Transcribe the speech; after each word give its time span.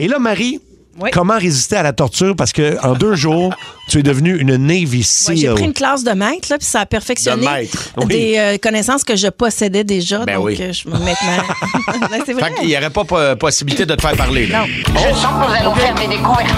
Et 0.00 0.06
là, 0.08 0.18
Marie, 0.18 0.60
Oui. 1.00 1.10
comment 1.12 1.36
résister 1.38 1.76
à 1.76 1.82
la 1.82 1.92
torture? 1.92 2.34
Parce 2.36 2.52
que 2.52 2.76
en 2.84 2.94
deux 2.94 3.14
jours, 3.24 3.52
tu 3.88 3.98
es 3.98 4.02
devenue 4.02 4.36
une 4.38 4.56
Navy 4.56 4.98
Ouais, 4.98 5.02
SEAL. 5.04 5.36
J'ai 5.36 5.48
pris 5.50 5.64
une 5.64 5.72
classe 5.72 6.04
de 6.04 6.12
maître, 6.12 6.48
là, 6.50 6.58
puis 6.58 6.66
ça 6.66 6.80
a 6.80 6.86
perfectionné 6.86 7.44
De 7.44 7.50
maître, 7.50 7.90
oui. 7.98 8.06
des 8.06 8.34
euh, 8.38 8.56
connaissances 8.58 9.02
que 9.04 9.16
je 9.16 9.28
possédais 9.28 9.84
déjà. 9.84 10.24
Ben 10.24 10.36
donc, 10.36 10.46
oui. 10.46 10.56
euh, 10.60 10.72
je 10.72 10.88
me 10.88 10.98
mets 10.98 11.14
maintenant. 11.20 12.08
Ben, 12.10 12.22
c'est 12.24 12.32
vrai. 12.32 12.44
Fait 12.50 12.54
qu'il 12.60 12.68
n'y 12.68 12.76
aurait 12.76 12.90
pas 12.90 13.04
po- 13.04 13.36
possibilité 13.38 13.84
de 13.86 13.94
te 13.94 14.00
faire 14.02 14.16
parler. 14.16 14.46
là. 14.46 14.60
Non. 14.60 14.66
Je 14.94 15.14
sens 15.14 15.24
que 15.26 15.48
nous 15.48 15.54
allons 15.60 15.74
faire 15.74 15.94
des 15.94 16.06
découvertes. 16.08 16.54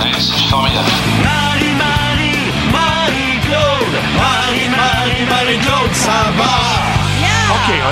Marie, 0.51 1.75
Marie, 1.79 2.53
Marie-Claude. 2.73 3.95
Marie, 4.17 4.69
Marie, 4.69 5.25
Marie-Claude, 5.29 5.95
ça 5.95 6.31
va. 6.37 6.70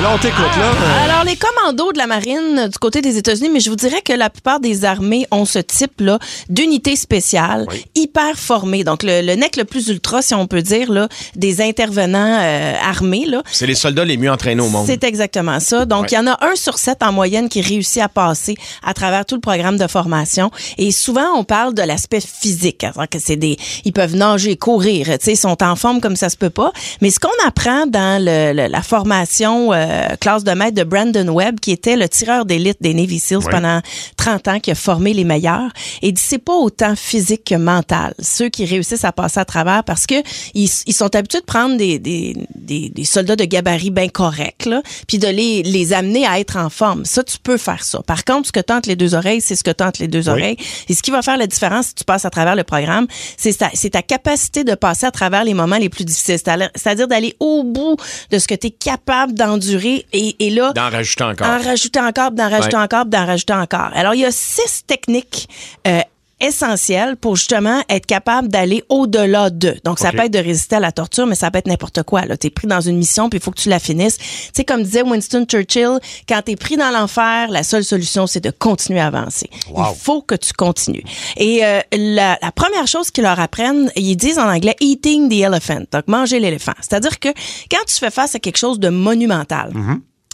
OK, 0.09 0.15
là, 0.15 0.15
on 0.15 0.19
t'écoute, 0.19 0.57
là. 0.59 0.71
Euh, 0.71 1.05
Alors, 1.05 1.25
les 1.25 1.37
commandos 1.37 1.93
de 1.93 1.99
la 1.99 2.07
marine 2.07 2.59
euh, 2.59 2.69
du 2.69 2.79
côté 2.79 3.01
des 3.03 3.19
États-Unis, 3.19 3.51
mais 3.53 3.61
je 3.61 3.69
vous 3.69 3.77
dirais 3.77 4.01
que 4.03 4.13
la 4.13 4.31
plupart 4.31 4.59
des 4.61 4.85
armées 4.85 5.27
ont 5.31 5.45
ce 5.45 5.59
type-là 5.59 6.19
d'unité 6.49 6.97
spéciale, 6.97 7.67
hyper 7.95 8.37
formée. 8.39 8.85
Donc, 8.85 9.03
le, 9.03 9.21
le 9.23 9.35
nec 9.35 9.57
le 9.57 9.65
plus 9.65 9.89
ultra, 9.89 10.23
si 10.23 10.35
on 10.35 10.47
peut 10.47 10.63
dire, 10.63 10.91
là, 10.91 11.09
des 11.35 11.61
intervenants 11.61 12.39
euh, 12.41 12.75
armés, 12.83 13.25
là. 13.27 13.43
C'est 13.51 13.67
les 13.67 13.75
soldats 13.75 14.05
les 14.05 14.17
mieux 14.17 14.31
entraînés 14.31 14.63
au 14.63 14.69
monde. 14.69 14.87
C'est 14.87 15.05
exactement 15.05 15.61
ça. 15.61 15.85
Donc, 15.85 16.11
il 16.11 16.15
y 16.15 16.19
en 16.19 16.27
a 16.27 16.39
un 16.45 16.55
sur 16.57 16.79
sept 16.79 17.03
en 17.03 17.13
moyenne 17.13 17.49
qui 17.49 17.61
réussit 17.61 18.01
à 18.03 18.09
passer 18.09 18.57
à 18.83 18.95
travers 18.95 19.27
tout 19.27 19.35
le 19.35 19.41
programme 19.41 19.77
de 19.77 19.87
formation. 19.87 20.51
Et 20.79 20.91
souvent, 20.91 21.35
on 21.37 21.45
parle 21.45 21.75
de 21.75 21.83
l'aspect 21.83 22.21
physique. 22.21 22.85
hein, 22.85 23.07
que 23.11 23.19
c'est 23.19 23.37
des, 23.37 23.57
ils 23.85 23.93
peuvent 23.93 24.17
nager, 24.17 24.57
courir, 24.57 25.07
tu 25.07 25.17
sais, 25.21 25.33
ils 25.33 25.37
sont 25.37 25.63
en 25.63 25.77
forme 25.77 26.01
comme 26.01 26.17
ça 26.17 26.29
se 26.31 26.37
peut 26.37 26.51
pas. 26.51 26.73
Mais 27.03 27.11
ce 27.11 27.19
qu'on 27.21 27.29
apprend 27.47 27.87
dans 27.87 28.23
le- 28.23 28.53
le- 28.55 28.69
la 28.69 28.83
formation 28.83 29.73
euh, 29.73 29.97
classe 30.21 30.45
de 30.45 30.53
maître 30.53 30.75
de 30.75 30.85
Brandon 30.85 31.29
Webb, 31.29 31.61
qui 31.61 31.73
était 31.73 31.97
le 31.97 32.09
tireur 32.09 32.45
d'élite 32.45 32.79
des 32.81 32.95
Navy 32.95 33.19
Seals 33.19 33.45
pendant 33.51 33.81
30 34.17 34.49
ans, 34.49 34.61
qui 34.61 34.71
a 34.71 34.75
formé 34.75 35.15
les 35.15 35.25
meilleurs, 35.25 35.71
et 36.03 36.13
dit 36.13 36.23
c'est 36.25 36.39
pas 36.39 36.55
autant 36.57 36.95
physique 36.97 37.45
que 37.45 37.55
mental. 37.55 38.15
Ceux 38.21 38.49
qui 38.49 38.65
réussissent 38.65 39.05
à 39.05 39.13
passer 39.13 39.41
à 39.41 39.45
travers 39.45 39.85
parce 39.85 40.07
que 40.07 40.17
ils, 40.55 40.71
ils 40.87 40.95
sont 40.95 41.15
habitués 41.15 41.41
de 41.41 41.45
prendre 41.45 41.77
des, 41.77 41.99
des, 41.99 42.37
des, 42.55 42.91
des 42.91 43.05
soldats 43.05 43.37
de 43.37 43.45
gabarit 43.45 43.91
bien 43.91 44.09
corrects, 44.09 44.69
puis 45.07 45.19
de 45.19 45.29
les, 45.29 45.63
les 45.63 45.93
amener 45.93 46.27
à 46.27 46.39
être 46.41 46.57
en 46.57 46.71
forme. 46.71 47.05
Ça, 47.05 47.23
tu 47.23 47.39
peux 47.39 47.57
faire 47.57 47.85
ça. 47.85 48.01
Par 48.03 48.25
contre, 48.25 48.49
ce 48.49 48.53
que 48.53 48.61
tente 48.61 48.87
les 48.87 48.97
deux 48.97 49.15
oreilles, 49.15 49.41
c'est 49.41 49.57
ce 49.57 49.65
que 49.65 49.71
tente 49.71 49.99
les 49.99 50.09
deux 50.09 50.29
oreilles. 50.29 50.57
Et 50.89 50.95
ce 50.95 51.03
qui 51.03 51.11
va 51.11 51.23
faire 51.23 51.37
la 51.37 51.47
différence 51.47 51.89
si 51.89 51.95
tu 51.95 52.05
passes 52.05 52.25
à 52.25 52.31
travers 52.31 52.57
le 52.57 52.65
programme, 52.65 53.07
c'est 53.37 53.57
ta, 53.57 53.71
c'est 53.75 53.91
ta 53.91 54.03
capacité 54.03 54.65
de 54.65 54.75
passer 54.75 55.07
à 55.07 55.11
travers 55.11 55.45
les 55.45 55.55
moments 55.55 55.79
les 55.79 55.89
plus 55.89 56.05
difficiles. 56.05 56.39
C'est-à-dire 56.39 56.71
c'est-à-dire 56.75 57.09
d'aller 57.09 57.35
au 57.41 57.65
bout 57.65 57.97
de 58.31 58.39
ce 58.39 58.47
que 58.47 58.55
tu 58.55 58.69
es 58.69 58.71
capable 58.71 59.35
d'endurer 59.35 59.88
et, 60.13 60.37
et 60.47 60.51
là, 60.51 60.73
D'en 60.73 60.91
rajouter 60.91 61.25
encore. 61.25 61.47
en 61.47 61.59
rajouter 61.63 62.01
encore, 62.01 62.31
d'en 62.33 62.49
rajouter 62.49 62.77
Ouais. 62.77 62.83
encore, 62.83 63.05
d'en 63.07 63.27
rajouter 63.27 63.53
encore. 63.55 63.91
Alors, 63.95 64.15
il 64.15 64.21
y 64.21 64.25
a 64.25 64.31
six 64.33 64.85
techniques 64.87 65.49
euh, 65.87 66.01
essentielles 66.41 67.17
pour 67.17 67.37
justement 67.37 67.83
être 67.89 68.07
capable 68.07 68.49
d'aller 68.49 68.85
au-delà 68.89 69.51
de. 69.51 69.77
Donc, 69.85 69.99
ça 69.99 70.13
peut 70.13 70.25
être 70.25 70.33
de 70.33 70.39
résister 70.39 70.77
à 70.77 70.81
la 70.81 70.93
torture, 70.93 71.27
mais 71.27 71.35
ça 71.35 71.51
peut 71.51 71.59
être 71.59 71.67
n'importe 71.67 72.03
quoi. 72.03 72.23
Tu 72.37 72.47
es 72.47 72.51
pris 72.51 72.67
dans 72.67 72.81
une 72.81 72.97
mission, 72.97 73.29
puis 73.29 73.39
il 73.39 73.43
faut 73.43 73.51
que 73.51 73.61
tu 73.61 73.69
la 73.69 73.79
finisses. 73.79 74.19
Tu 74.19 74.27
sais, 74.55 74.65
comme 74.65 74.83
disait 74.83 75.03
Winston 75.03 75.45
Churchill, 75.49 75.99
quand 76.29 76.43
tu 76.45 76.53
es 76.53 76.57
pris 76.57 76.77
dans 76.77 76.91
l'enfer, 76.91 77.49
la 77.51 77.63
seule 77.63 77.85
solution, 77.85 78.27
c'est 78.27 78.41
de 78.41 78.51
continuer 78.51 79.01
à 79.01 79.07
avancer. 79.07 79.51
Wow. 79.71 79.87
Il 79.93 79.99
faut 79.99 80.23
que 80.23 80.35
tu 80.35 80.53
continues. 80.53 81.05
Et 81.37 81.65
euh, 81.65 81.81
la, 81.93 82.39
la 82.41 82.53
première 82.53 82.87
chose 82.87 83.11
qu'ils 83.11 83.25
leur 83.25 83.41
apprennent, 83.41 83.91
ils 83.97 84.17
disent 84.17 84.39
en 84.39 84.49
anglais 84.49 84.77
«eating 84.81 85.29
the 85.29 85.43
elephant», 85.43 85.85
donc 85.93 86.07
manger 86.09 86.41
l'éléphant. 86.41 86.75
C'est-à-dire 86.81 87.19
que 87.19 87.29
quand 87.71 87.85
tu 87.87 87.97
fais 87.97 88.11
face 88.11 88.35
à 88.35 88.39
quelque 88.39 88.59
chose 88.59 88.79
de 88.79 88.89
monumental, 88.89 89.73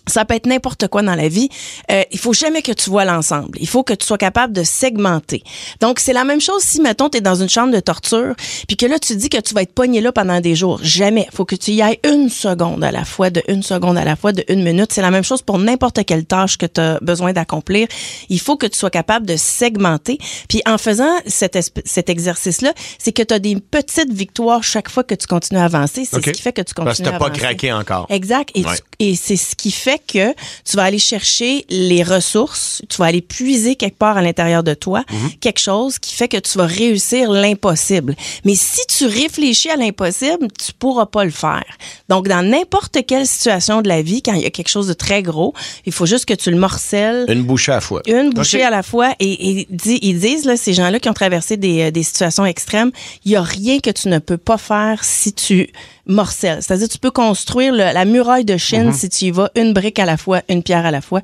ça 0.07 0.25
peut 0.25 0.35
être 0.35 0.47
n'importe 0.47 0.89
quoi 0.89 1.03
dans 1.03 1.15
la 1.15 1.29
vie. 1.29 1.49
Euh, 1.91 2.03
il 2.13 2.19
faut 2.19 2.33
jamais 2.33 2.63
que 2.63 2.73
tu 2.73 2.91
vois 2.91 3.05
l'ensemble. 3.05 3.57
Il 3.61 3.69
faut 3.69 3.83
que 3.83 3.95
tu 3.95 4.07
sois 4.07 4.19
capable 4.19 4.53
de 4.53 4.63
segmenter. 4.63 5.43
Donc, 5.81 5.99
c'est 5.99 6.13
la 6.13 6.25
même 6.25 6.41
chose 6.41 6.63
si, 6.63 6.81
mettons, 6.81 7.09
tu 7.09 7.19
es 7.19 7.21
dans 7.21 7.35
une 7.37 7.49
chambre 7.49 7.73
de 7.73 7.81
torture, 7.81 8.35
puis 8.69 8.77
que 8.77 8.87
là, 8.87 8.99
tu 8.99 9.17
dis 9.17 9.29
que 9.29 9.41
tu 9.41 9.55
vas 9.55 9.63
être 9.63 9.73
pogné 9.73 10.01
là 10.01 10.13
pendant 10.13 10.41
des 10.41 10.55
jours. 10.55 10.81
Jamais. 10.83 11.27
faut 11.33 11.45
que 11.45 11.57
tu 11.57 11.73
y 11.73 11.83
ailles 11.83 11.99
une 12.05 12.29
seconde 12.29 12.85
à 12.85 12.93
la 12.93 13.05
fois, 13.05 13.31
de 13.31 13.43
une 13.49 13.63
seconde 13.63 13.97
à 13.99 14.05
la 14.05 14.17
fois, 14.17 14.33
de 14.33 14.45
une 14.49 14.63
minute. 14.63 14.93
C'est 14.93 15.03
la 15.03 15.11
même 15.11 15.25
chose 15.25 15.43
pour 15.43 15.59
n'importe 15.59 16.05
quelle 16.05 16.25
tâche 16.27 16.59
que 16.59 16.67
tu 16.67 16.81
as 16.81 16.99
besoin 17.01 17.33
d'accomplir. 17.33 17.89
Il 18.29 18.41
faut 18.41 18.57
que 18.57 18.67
tu 18.67 18.79
sois 18.79 18.91
capable 18.91 19.27
de 19.27 19.37
segmenter. 19.37 20.19
Puis 20.49 20.61
en 20.67 20.79
faisant 20.79 21.11
cet, 21.27 21.59
cet 21.85 22.09
exercice-là, 22.11 22.73
c'est 22.99 23.13
que 23.13 23.23
tu 23.23 23.33
as 23.35 23.39
des 23.39 23.57
petites 23.57 24.13
victoires 24.13 24.63
chaque 24.63 24.89
fois 24.91 25.05
que 25.05 25.15
tu 25.15 25.27
continues 25.27 25.61
à 25.61 25.65
avancer. 25.65 26.05
C'est 26.05 26.17
ce 26.17 26.31
qui 26.31 26.43
fait 26.43 26.53
que 26.53 26.63
tu 26.63 26.75
continues 26.75 26.87
Parce 27.05 27.11
que 27.11 27.15
à 27.15 27.19
pas 27.19 27.31
craqué 27.31 27.73
encore. 27.73 28.07
Exact. 28.11 28.51
Et, 28.55 28.63
tu- 28.63 28.69
Ouais. 28.69 28.77
et 29.01 29.15
c'est 29.17 29.37
ce 29.37 29.55
qui 29.55 29.71
fait 29.71 29.94
que 29.99 30.33
tu 30.65 30.77
vas 30.77 30.85
aller 30.85 30.99
chercher 30.99 31.65
les 31.69 32.03
ressources, 32.03 32.83
tu 32.89 32.97
vas 32.99 33.07
aller 33.07 33.21
puiser 33.23 33.77
quelque 33.77 33.99
part 33.99 34.17
à 34.17 34.23
l'intérieur 34.23 34.63
de 34.63 34.75
toi 34.75 35.05
quelque 35.41 35.61
chose 35.61 35.99
qui 35.99 36.15
fait 36.15 36.29
que 36.29 36.37
tu 36.37 36.59
vas 36.59 36.67
réussir 36.67 37.31
l'impossible. 37.31 38.15
Mais 38.45 38.55
si 38.55 38.81
tu 38.89 39.07
réfléchis 39.07 39.71
à 39.71 39.77
l'impossible, 39.77 40.49
tu 40.59 40.73
pourras 40.79 41.07
pas 41.07 41.25
le 41.25 41.31
faire. 41.31 41.65
Donc, 42.09 42.29
dans 42.29 42.43
n'importe 42.49 42.99
quelle 43.07 43.27
situation 43.27 43.83
de 43.83 43.89
la 43.89 44.03
vie, 44.03 44.23
quand 44.23 44.35
il 44.35 44.43
y 44.43 44.47
a 44.47 44.51
quelque 44.51 44.69
chose 44.69 44.87
de 44.89 44.93
très 44.95 45.23
gros, 45.23 45.55
il 45.87 45.93
faut 45.93 46.07
juste 46.07 46.25
que 46.25 46.35
tu 46.35 46.51
le 46.51 46.57
morcelles 46.57 47.27
Une 47.29 47.43
bouchée 47.45 47.73
à 47.73 47.77
la 47.77 47.81
fois. 47.81 48.03
une 48.07 48.31
bouchée 48.31 48.63
à 48.63 48.71
la 48.71 48.83
fois 48.83 49.13
et, 49.21 49.67
ils 49.71 50.19
disent 50.19 50.45
là 50.47 50.57
ces 50.57 50.73
gens-là 50.73 50.99
qui 51.01 51.09
ont 51.09 51.15
traversé 51.15 51.57
des, 51.57 51.83
euh, 51.83 51.91
des 51.91 52.03
situations 52.03 52.47
extrêmes, 52.47 52.91
il 53.25 53.33
y 53.33 53.37
a 53.37 53.43
rien 53.43 53.79
que 53.81 53.91
tu 53.91 54.09
ne 54.09 54.19
peux 54.19 54.37
pas 54.39 54.59
faire 54.59 55.05
si 55.05 55.33
tu 55.33 55.71
morcelles. 56.07 56.59
C'est-à-dire 56.63 56.89
tu 56.89 56.99
peux 56.99 57.11
construire 57.11 57.73
le- 57.73 57.79
la 57.93 58.05
muraille 58.05 58.45
de 58.45 58.57
Chine 58.57 58.93
si 58.93 59.09
tu 59.09 59.27
y 59.27 59.31
vas 59.31 59.51
une 59.57 59.73
brique 59.73 59.84
à 59.99 60.05
la 60.05 60.17
fois, 60.17 60.43
une 60.49 60.63
pierre 60.63 60.87
à 60.87 60.91
la 60.91 61.01
fois. 61.01 61.21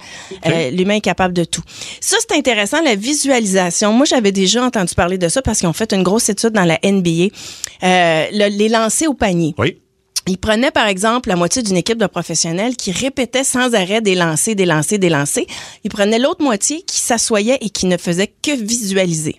Euh, 0.47 0.71
L'humain 0.71 0.95
est 0.97 1.01
capable 1.01 1.35
de 1.35 1.45
tout. 1.45 1.63
Ça 2.01 2.17
c'est 2.21 2.37
intéressant 2.37 2.81
la 2.83 2.95
visualisation. 2.95 3.93
Moi 3.93 4.07
j'avais 4.07 4.33
déjà 4.33 4.63
entendu 4.65 4.95
parler 4.95 5.19
de 5.19 5.29
ça 5.29 5.43
parce 5.43 5.59
qu'ils 5.59 5.69
ont 5.69 5.73
fait 5.73 5.93
une 5.93 6.03
grosse 6.03 6.29
étude 6.29 6.51
dans 6.51 6.65
la 6.65 6.79
NBA. 6.83 7.29
Euh, 7.83 8.27
le- 8.33 8.49
les 8.57 8.69
lancers 8.69 9.09
au 9.09 9.15
panier. 9.15 9.55
Oui. 9.59 9.79
Il 10.27 10.37
prenait, 10.37 10.71
par 10.71 10.87
exemple, 10.87 11.31
la 11.31 11.35
moitié 11.37 11.63
d'une 11.63 11.79
équipe 11.79 11.97
de 11.99 12.07
professionnels 12.07 12.77
qui 12.77 12.93
répétait 12.93 13.43
sans 13.43 13.75
arrêt 13.75 14.01
des 14.03 14.15
lancers, 14.15 14.55
des 14.55 14.67
lancers, 14.67 14.99
des 14.99 15.09
lancers. 15.09 15.45
Il 15.83 15.91
prenait 15.91 16.19
l'autre 16.19 16.45
moitié 16.45 16.83
qui 16.83 16.99
s'assoyait 16.99 17.57
et 17.63 17.71
qui 17.71 17.87
ne 17.87 17.97
faisait 17.97 18.31
que 18.43 18.55
visualiser. 18.55 19.37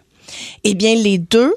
Eh 0.64 0.74
bien, 0.74 0.96
les 0.96 1.20
deux 1.20 1.54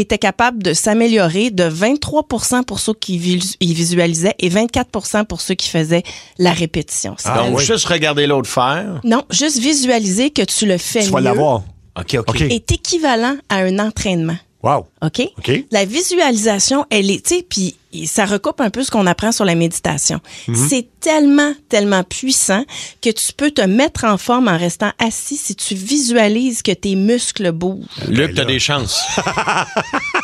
étaient 0.00 0.18
capables 0.18 0.62
de 0.62 0.72
s'améliorer 0.72 1.50
de 1.50 1.64
23% 1.64 2.64
pour 2.64 2.78
ceux 2.80 2.94
qui 2.94 3.18
visualisaient 3.60 4.34
et 4.38 4.48
24% 4.48 5.24
pour 5.24 5.40
ceux 5.40 5.54
qui 5.54 5.68
faisaient 5.68 6.02
la 6.38 6.52
répétition. 6.52 7.10
Donc, 7.12 7.20
C'est-à-dire- 7.20 7.52
oui. 7.52 7.64
juste 7.64 7.86
regarder 7.86 8.26
l'autre 8.26 8.48
faire? 8.48 9.00
Non, 9.04 9.24
juste 9.30 9.58
visualiser 9.58 10.30
que 10.30 10.42
tu 10.42 10.66
le 10.66 10.78
fais 10.78 11.04
Tu 11.04 11.10
vas 11.10 11.18
mieux 11.20 11.24
l'avoir. 11.24 11.62
OK, 11.98 12.14
OK. 12.18 12.28
OK. 12.28 12.40
est 12.42 12.70
équivalent 12.72 13.36
à 13.48 13.56
un 13.56 13.78
entraînement. 13.78 14.36
Wow. 14.62 14.88
OK? 15.02 15.20
OK. 15.38 15.64
La 15.70 15.84
visualisation, 15.84 16.84
elle 16.90 17.10
est, 17.10 17.24
tu 17.24 17.36
sais, 17.36 17.46
puis 17.48 17.76
ça 18.06 18.26
recoupe 18.26 18.60
un 18.60 18.70
peu 18.70 18.82
ce 18.82 18.90
qu'on 18.90 19.06
apprend 19.06 19.30
sur 19.30 19.44
la 19.44 19.54
méditation. 19.54 20.20
C'est 20.52 20.88
tellement, 21.00 21.54
tellement 21.68 22.02
puissant 22.02 22.64
que 23.00 23.10
tu 23.10 23.32
peux 23.32 23.50
te 23.50 23.62
mettre 23.62 24.04
en 24.04 24.18
forme 24.18 24.48
en 24.48 24.58
restant 24.58 24.92
assis 24.98 25.36
si 25.36 25.54
tu 25.54 25.74
visualises 25.74 26.62
que 26.62 26.72
tes 26.72 26.96
muscles 26.96 27.52
bougent. 27.52 27.86
Luc, 28.08 28.34
t'as 28.34 28.44
des 28.44 28.58
chances. 28.58 29.00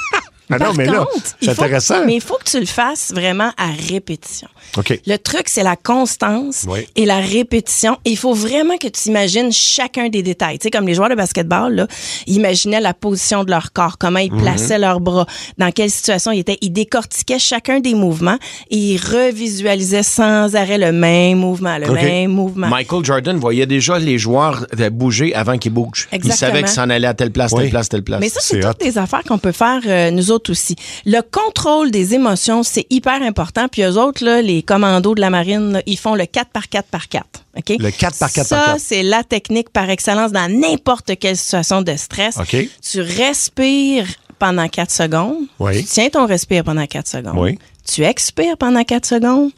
Ah 0.50 0.58
Par 0.58 0.68
non, 0.68 0.74
mais 0.76 0.84
là, 0.86 0.98
contre, 0.98 1.10
il 1.40 1.48
c'est 1.48 1.54
faut- 1.54 1.62
intéressant. 1.62 2.04
Mais 2.04 2.14
il 2.16 2.20
faut 2.20 2.36
que 2.36 2.44
tu 2.50 2.60
le 2.60 2.66
fasses 2.66 3.12
vraiment 3.14 3.50
à 3.56 3.68
répétition. 3.88 4.48
OK. 4.76 5.00
Le 5.06 5.16
truc, 5.16 5.44
c'est 5.48 5.62
la 5.62 5.76
constance 5.76 6.66
Oui. 6.68 6.80
et 6.96 7.06
la 7.06 7.18
répétition. 7.18 7.96
Il 8.04 8.18
faut 8.18 8.34
vraiment 8.34 8.76
que 8.76 8.88
tu 8.88 9.08
imagines 9.08 9.50
chacun 9.52 10.08
des 10.10 10.22
détails. 10.22 10.58
Tu 10.58 10.64
sais, 10.64 10.70
comme 10.70 10.86
les 10.86 10.94
joueurs 10.94 11.08
de 11.08 11.14
basketball, 11.14 11.74
là, 11.74 11.86
ils 12.26 12.34
imaginaient 12.36 12.80
la 12.80 12.92
position 12.94 13.42
de 13.44 13.50
leur 13.50 13.72
corps, 13.72 13.96
comment 13.98 14.18
Mhm. 14.20 14.26
ils 14.26 14.42
plaçaient 14.42 14.78
leurs 14.78 15.00
bras, 15.00 15.26
dans 15.58 15.70
quelle 15.70 15.90
situation 15.90 16.30
ils 16.32 16.40
étaient. 16.40 16.58
Ils 16.60 16.70
décortiquaient 16.72 17.38
chacun 17.38 17.80
des 17.80 17.94
mouvements 17.94 18.38
et 18.70 18.76
ils 18.76 18.98
revisualisaient 18.98 20.02
sans 20.02 20.54
arrêt 20.54 20.78
le 20.78 20.92
même 20.92 21.38
mouvement, 21.38 21.78
le 21.78 21.90
même 21.92 22.30
mouvement. 22.32 22.68
Michael 22.68 23.04
Jordan 23.04 23.36
voyait 23.38 23.66
déjà 23.66 23.98
les 23.98 24.18
joueurs 24.18 24.66
euh, 24.78 24.90
bouger 24.90 25.34
avant 25.34 25.56
qu'ils 25.58 25.72
bougent. 25.72 26.08
Il 26.12 26.16
Exactement. 26.16 26.36
savait 26.52 26.58
qu'ils 26.64 26.68
s'en 26.72 26.90
allaient 26.90 27.06
à 27.06 27.14
telle 27.14 27.30
place, 27.32 27.52
Oui. 27.52 27.62
telle 27.62 27.70
place, 27.70 27.88
telle 27.88 28.02
place. 28.02 28.20
Mais 28.20 28.28
ça, 28.28 28.40
c'est 28.40 28.56
C'est 28.56 28.60
toutes 28.60 28.82
hot. 28.82 28.84
des 28.84 28.98
affaires 28.98 29.22
qu'on 29.24 29.38
peut 29.38 29.52
faire 29.52 29.80
euh, 29.86 30.10
nous 30.10 30.30
autres 30.34 30.50
aussi. 30.50 30.76
Le 31.06 31.20
contrôle 31.20 31.90
des 31.90 32.14
émotions, 32.14 32.62
c'est 32.62 32.86
hyper 32.90 33.22
important. 33.22 33.68
Puis 33.68 33.82
eux 33.82 33.98
autres, 33.98 34.24
là, 34.24 34.42
les 34.42 34.62
commandos 34.62 35.14
de 35.14 35.20
la 35.20 35.30
marine, 35.30 35.72
là, 35.72 35.82
ils 35.86 35.98
font 35.98 36.14
le 36.14 36.26
4 36.26 36.50
par 36.50 36.68
4 36.68 36.88
par 36.88 37.08
4. 37.08 37.24
OK? 37.56 37.76
Le 37.78 37.90
4 37.90 38.18
par 38.18 38.32
4 38.32 38.46
ça, 38.46 38.56
par 38.56 38.66
4. 38.74 38.80
c'est 38.80 39.02
la 39.02 39.22
technique 39.22 39.70
par 39.70 39.88
excellence 39.88 40.32
dans 40.32 40.50
n'importe 40.50 41.18
quelle 41.18 41.36
situation 41.36 41.82
de 41.82 41.96
stress. 41.96 42.36
OK. 42.36 42.56
Tu 42.82 43.00
respires 43.00 44.06
pendant 44.38 44.68
4 44.68 44.90
secondes. 44.90 45.46
Oui. 45.58 45.78
Tu 45.78 45.84
tiens 45.84 46.08
ton 46.10 46.26
respire 46.26 46.64
pendant 46.64 46.86
4 46.86 47.08
secondes. 47.08 47.38
Oui. 47.38 47.58
Tu 47.86 48.02
expires 48.02 48.56
pendant 48.56 48.82
4 48.82 49.04
secondes. 49.06 49.50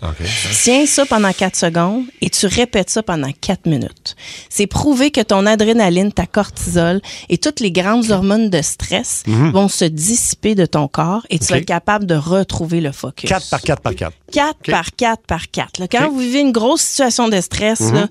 Tiens 0.64 0.84
ça 0.86 1.06
pendant 1.06 1.32
4 1.32 1.54
secondes 1.56 2.04
et 2.20 2.28
tu 2.28 2.46
répètes 2.46 2.90
ça 2.90 3.02
pendant 3.02 3.30
4 3.40 3.66
minutes. 3.66 4.16
C'est 4.50 4.66
prouvé 4.66 5.10
que 5.12 5.20
ton 5.20 5.46
adrénaline, 5.46 6.10
ta 6.12 6.26
cortisol 6.26 7.00
et 7.28 7.38
toutes 7.38 7.60
les 7.60 7.70
grandes 7.70 8.10
hormones 8.10 8.50
de 8.50 8.62
stress 8.62 9.22
vont 9.26 9.68
se 9.68 9.84
dissiper 9.84 10.54
de 10.56 10.66
ton 10.66 10.88
corps 10.88 11.24
et 11.30 11.38
tu 11.38 11.44
Mhm. 11.44 11.46
OK. 11.46 11.50
vas 11.50 11.58
être 11.58 11.66
capable 11.66 12.06
de 12.06 12.14
retrouver 12.16 12.80
le 12.80 12.90
focus. 12.92 13.28
4 13.30 13.48
par 13.48 13.60
4 13.62 13.80
par 13.82 13.94
4. 13.94 14.12
4 14.32 14.56
par 14.70 14.90
4 14.96 15.22
par 15.26 15.50
4. 15.50 15.78
Là, 15.78 15.86
quand 15.88 16.10
vous 16.10 16.18
vivez 16.18 16.40
une 16.40 16.52
grosse 16.52 16.80
situation 16.82 17.28
de 17.28 17.40
stress, 17.40 17.80
là, 17.92 18.08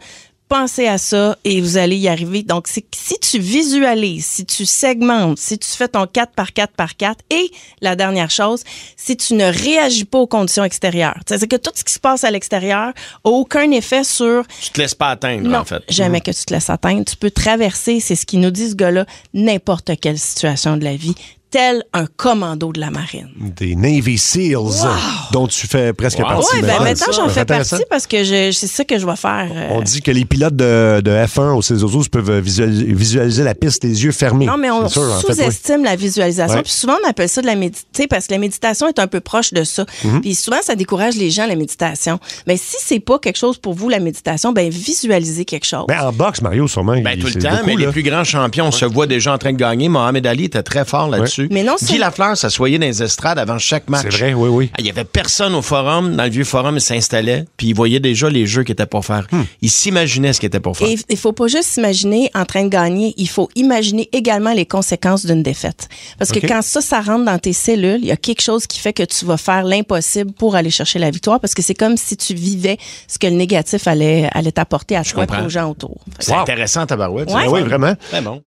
Pensez 0.47 0.87
à 0.87 0.99
ça 0.99 1.37
et 1.43 1.59
vous 1.59 1.77
allez 1.77 1.97
y 1.97 2.07
arriver. 2.07 2.43
Donc, 2.43 2.67
c'est 2.67 2.85
si 2.95 3.17
tu 3.19 3.39
visualises, 3.39 4.25
si 4.27 4.45
tu 4.45 4.65
segmentes, 4.65 5.39
si 5.39 5.57
tu 5.57 5.67
fais 5.67 5.87
ton 5.87 6.05
4 6.05 6.33
par 6.33 6.53
4 6.53 6.73
par 6.73 6.95
4 6.95 7.19
et 7.31 7.49
la 7.81 7.95
dernière 7.95 8.29
chose, 8.29 8.63
si 8.95 9.17
tu 9.17 9.33
ne 9.33 9.45
réagis 9.45 10.05
pas 10.05 10.19
aux 10.19 10.27
conditions 10.27 10.63
extérieures. 10.63 11.19
C'est 11.27 11.47
que 11.47 11.55
tout 11.55 11.71
ce 11.73 11.83
qui 11.83 11.91
se 11.93 11.99
passe 11.99 12.23
à 12.23 12.29
l'extérieur 12.29 12.89
a 12.89 12.93
aucun 13.23 13.71
effet 13.71 14.03
sur 14.03 14.43
Tu 14.61 14.69
te 14.69 14.79
laisses 14.79 14.93
pas 14.93 15.09
atteindre, 15.09 15.47
non, 15.49 15.59
en 15.59 15.65
fait. 15.65 15.83
jamais 15.89 16.21
que 16.21 16.31
tu 16.31 16.45
te 16.45 16.53
laisses 16.53 16.69
atteindre. 16.69 17.05
Tu 17.05 17.15
peux 17.15 17.31
traverser, 17.31 17.99
c'est 17.99 18.15
ce 18.15 18.27
qui 18.27 18.37
nous 18.37 18.51
dit 18.51 18.69
ce 18.69 18.75
gars-là, 18.75 19.05
n'importe 19.33 19.99
quelle 19.99 20.19
situation 20.19 20.77
de 20.77 20.83
la 20.83 20.95
vie, 20.95 21.15
tel 21.51 21.83
un 21.93 22.05
commando 22.05 22.71
de 22.73 22.79
la 22.79 22.91
marine. 22.91 23.29
Des 23.55 23.75
Navy 23.75 24.17
Seals, 24.17 24.85
dont 25.31 25.47
tu 25.47 25.67
fais 25.67 25.93
presque 25.93 26.19
Wow. 26.19 26.25
partie. 26.25 26.47
Oui, 26.55 26.61
ben 26.61 26.67
maintenant. 26.67 26.83
maintenant, 26.85 27.13
j'en 27.13 27.29
fais 27.29 27.45
partie 27.45 27.75
parce 27.89 28.07
que 28.07 28.23
c'est 28.23 28.51
ça 28.67 28.83
que 28.83 28.97
je 28.99 29.05
vais 29.05 29.15
faire. 29.15 29.47
euh, 29.53 29.67
On 29.71 29.81
dit 29.81 30.01
que 30.01 30.11
les 30.11 30.25
pilotes 30.25 30.55
de, 30.55 31.01
de 31.01 31.11
F1 31.11 31.53
au 31.55 31.61
Cézosos 31.61 32.09
peuvent 32.09 32.39
visualiser, 32.39 32.85
visualiser 32.93 33.43
la 33.43 33.55
piste 33.55 33.83
les 33.83 34.03
yeux 34.03 34.11
fermés. 34.11 34.45
Non, 34.45 34.57
mais 34.57 34.69
on 34.71 34.85
en 34.85 34.89
fait, 34.89 34.99
oui. 34.99 35.35
sous-estime 35.35 35.83
la 35.83 35.95
visualisation. 35.95 36.57
Ouais. 36.57 36.63
Puis 36.63 36.71
souvent, 36.73 36.95
on 37.03 37.09
appelle 37.09 37.29
ça 37.29 37.41
de 37.41 37.45
la 37.47 37.55
méditation 37.55 38.07
parce 38.09 38.27
que 38.27 38.33
la 38.33 38.39
méditation 38.39 38.87
est 38.87 38.99
un 38.99 39.07
peu 39.07 39.19
proche 39.21 39.53
de 39.53 39.63
ça. 39.63 39.85
Mhm. 40.03 40.21
Puis 40.21 40.35
souvent, 40.35 40.61
ça 40.61 40.75
décourage 40.75 41.15
les 41.15 41.29
gens, 41.29 41.45
la 41.47 41.55
méditation. 41.55 42.19
Mais 42.47 42.57
si 42.57 42.75
c'est 42.79 42.99
pas 42.99 43.19
quelque 43.19 43.37
chose 43.37 43.57
pour 43.57 43.73
vous, 43.73 43.87
la 43.89 43.99
méditation, 43.99 44.51
ben 44.51 44.69
visualisez 44.69 45.45
quelque 45.45 45.65
chose. 45.65 45.85
Ben, 45.87 46.01
en 46.01 46.11
boxe, 46.11 46.41
Mario, 46.41 46.67
sûrement. 46.67 46.99
Ben, 47.01 47.11
il- 47.15 47.19
tout 47.21 47.27
le 47.27 47.41
temps, 47.41 47.49
beaucoup, 47.51 47.65
mais 47.65 47.73
là. 47.75 47.85
les 47.85 47.91
plus 47.91 48.03
grands 48.03 48.23
champions 48.23 48.71
se 48.71 48.85
voient 48.85 49.07
déjà 49.07 49.33
en 49.33 49.37
train 49.37 49.51
de 49.53 49.57
gagner. 49.57 49.89
Mohamed 49.89 50.25
Ali 50.27 50.45
était 50.45 50.63
très 50.63 50.85
fort 50.85 51.09
là-dessus. 51.09 51.44
Mais 51.51 51.63
non, 51.63 51.75
Guy 51.81 51.97
Lafleur 51.97 52.37
s'assoyait 52.37 52.79
dans 52.79 52.85
les 52.85 53.03
estrades 53.03 53.39
avant 53.39 53.57
chaque 53.57 53.89
match. 53.89 54.07
C'est 54.09 54.17
vrai, 54.17 54.33
oui, 54.33 54.49
oui. 54.49 54.69
Ah, 54.73 54.77
Il 54.79 54.85
y 54.85 54.89
avait 54.89 55.03
personne 55.03 55.55
au 55.55 55.61
forum, 55.61 56.15
dans 56.15 56.23
le 56.23 56.29
vieux 56.29 56.43
forum, 56.43 56.77
il 56.77 56.81
s'installait, 56.81 57.45
puis 57.57 57.67
il 57.67 57.75
voyait 57.75 57.99
déjà 57.99 58.29
les 58.29 58.45
jeux 58.45 58.63
qu'il 58.63 58.73
était 58.73 58.85
pour 58.85 59.05
faire. 59.05 59.27
Hmm. 59.31 59.43
Il 59.61 59.69
s'imaginait 59.69 60.33
ce 60.33 60.39
qu'il 60.39 60.47
était 60.47 60.59
pour 60.59 60.77
faire. 60.77 60.87
Et 60.87 60.97
il 61.09 61.17
faut 61.17 61.33
pas 61.33 61.47
juste 61.47 61.69
s'imaginer 61.69 62.29
en 62.33 62.45
train 62.45 62.63
de 62.63 62.69
gagner, 62.69 63.13
il 63.17 63.29
faut 63.29 63.49
imaginer 63.55 64.09
également 64.11 64.53
les 64.53 64.65
conséquences 64.65 65.25
d'une 65.25 65.43
défaite. 65.43 65.87
Parce 66.17 66.31
que 66.31 66.39
quand 66.45 66.61
ça, 66.61 66.81
ça 66.81 67.01
rentre 67.01 67.25
dans 67.25 67.39
tes 67.39 67.53
cellules, 67.53 67.99
il 68.01 68.07
y 68.07 68.11
a 68.11 68.17
quelque 68.17 68.41
chose 68.41 68.67
qui 68.67 68.79
fait 68.79 68.93
que 68.93 69.03
tu 69.03 69.25
vas 69.25 69.37
faire 69.37 69.63
l'impossible 69.63 70.31
pour 70.33 70.55
aller 70.55 70.69
chercher 70.69 70.99
la 70.99 71.09
victoire 71.11 71.39
parce 71.39 71.53
que 71.53 71.61
c'est 71.61 71.73
comme 71.73 71.97
si 71.97 72.17
tu 72.17 72.33
vivais 72.33 72.77
ce 73.07 73.17
que 73.17 73.27
le 73.27 73.33
négatif 73.33 73.87
allait, 73.87 74.29
allait 74.33 74.51
t'apporter 74.51 74.95
à 74.95 75.03
toi 75.03 75.25
et 75.25 75.45
aux 75.45 75.49
gens 75.49 75.69
autour. 75.69 75.97
C'est 76.19 76.33
intéressant, 76.33 76.85
Tabarouette. 76.85 77.29
Ouais. 77.31 77.43
Ah 77.45 77.49
oui, 77.49 77.61
vraiment. 77.61 77.93
Très 78.09 78.21
bon. 78.21 78.41